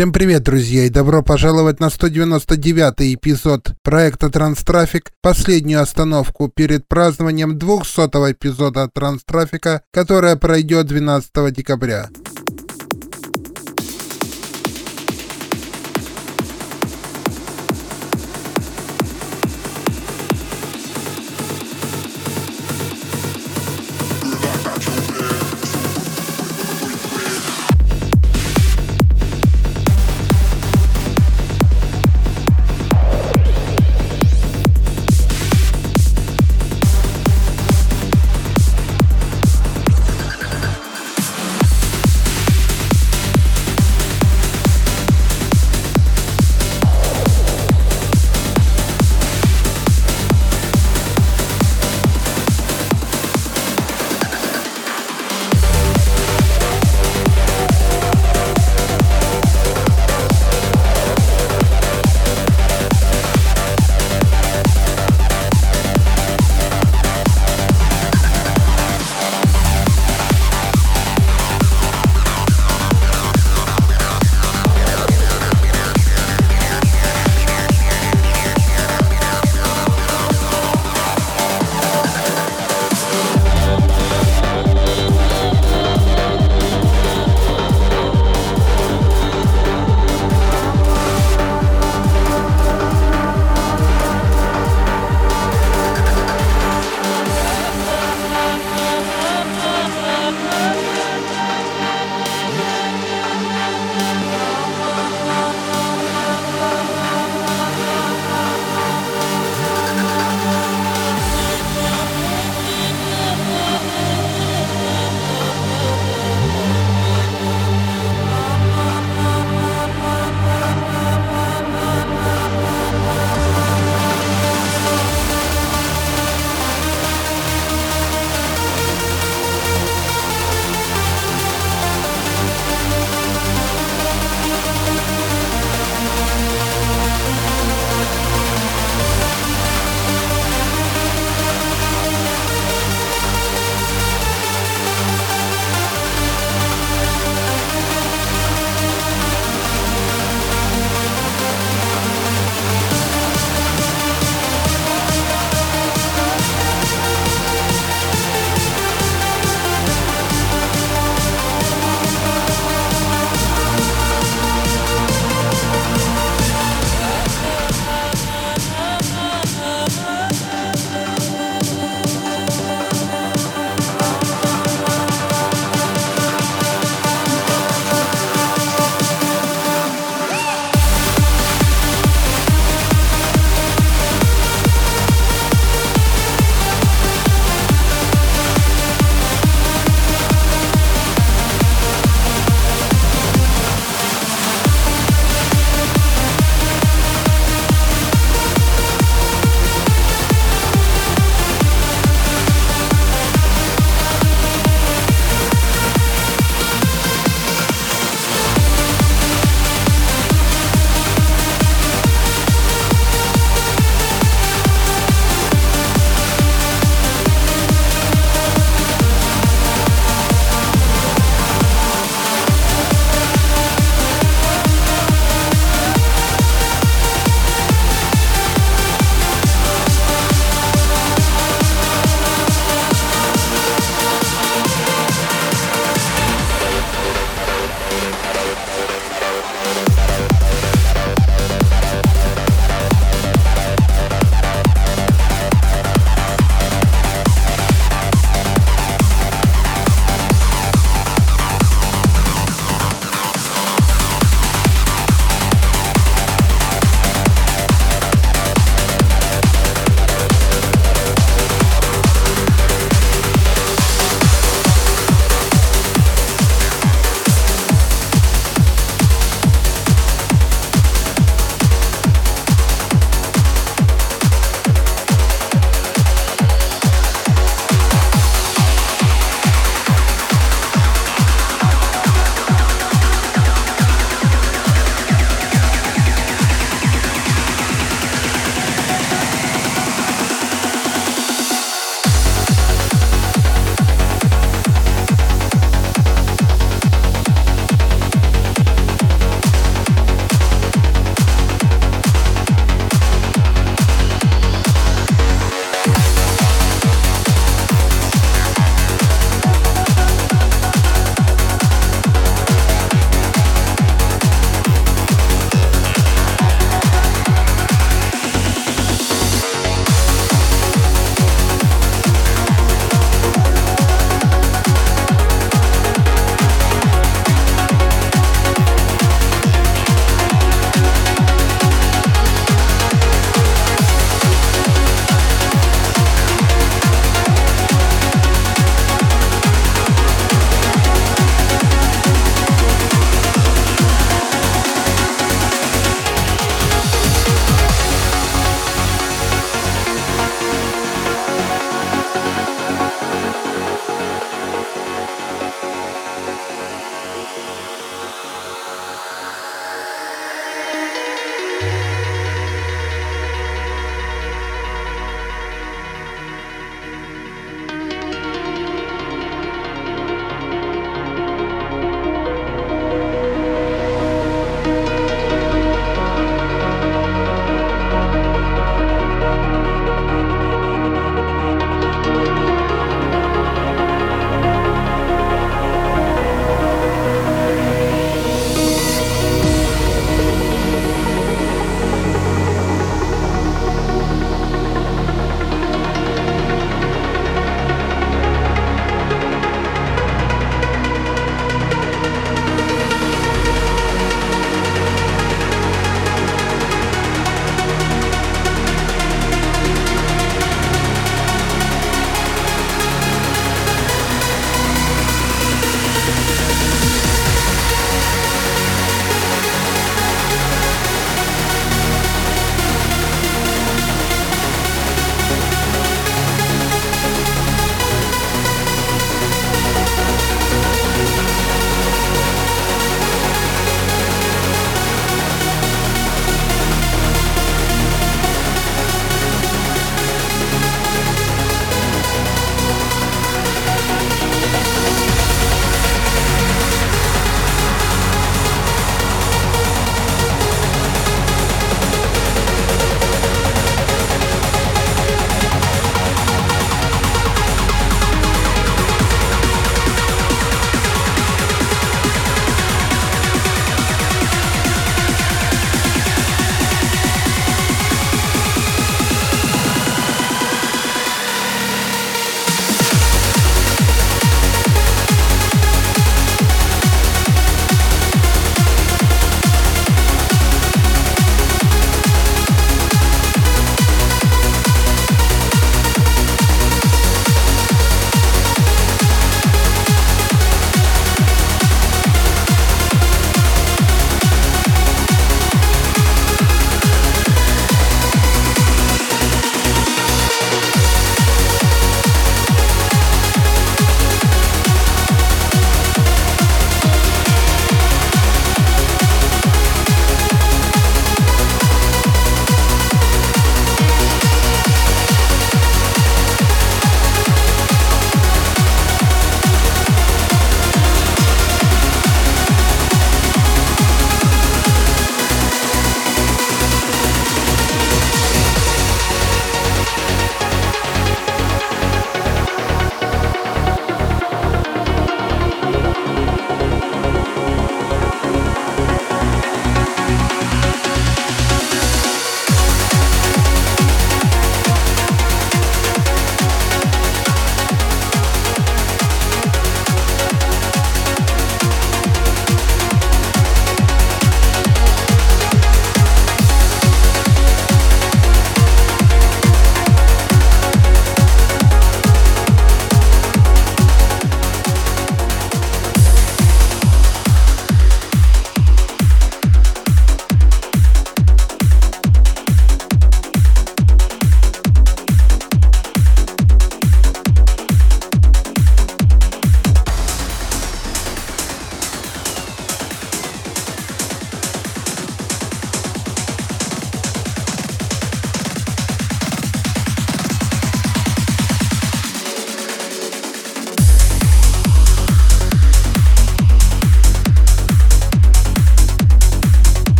[0.00, 7.58] Всем привет, друзья, и добро пожаловать на 199-й эпизод проекта Транстрафик, последнюю остановку перед празднованием
[7.58, 12.08] 200-го эпизода Транстрафика, которая пройдет 12 декабря.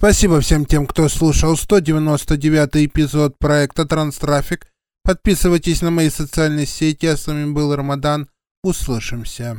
[0.00, 4.66] Спасибо всем тем, кто слушал 199 эпизод проекта Транстрафик.
[5.04, 7.04] Подписывайтесь на мои социальные сети.
[7.04, 8.26] А с вами был Рамадан.
[8.62, 9.58] Услышимся.